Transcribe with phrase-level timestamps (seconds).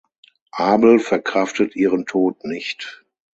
[0.57, 3.05] Abel verkraftet ihren Tod nicht.